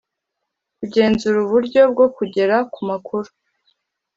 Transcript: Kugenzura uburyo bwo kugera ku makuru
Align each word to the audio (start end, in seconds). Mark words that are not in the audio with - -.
Kugenzura 0.77 1.37
uburyo 1.45 1.81
bwo 1.93 2.07
kugera 2.15 2.55
ku 2.73 2.79
makuru 2.89 3.29